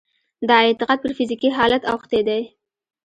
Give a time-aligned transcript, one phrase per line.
[0.49, 2.41] دا اعتقاد پر فزيکي حالت اوښتی دی.